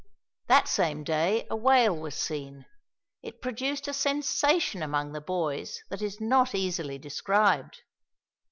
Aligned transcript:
That 0.47 0.67
same 0.67 1.03
day 1.03 1.45
a 1.51 1.55
whale 1.55 1.95
was 1.95 2.15
seen. 2.15 2.65
It 3.21 3.39
produced 3.39 3.87
a 3.87 3.93
sensation 3.93 4.81
among 4.81 5.11
the 5.11 5.21
boys 5.21 5.83
that 5.91 6.01
is 6.01 6.19
not 6.19 6.55
easily 6.55 6.97
described. 6.97 7.83